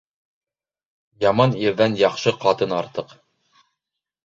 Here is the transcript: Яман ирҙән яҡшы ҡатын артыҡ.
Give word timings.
Яман 1.25 1.53
ирҙән 1.67 1.99
яҡшы 2.01 2.35
ҡатын 2.47 2.77
артыҡ. 2.81 3.17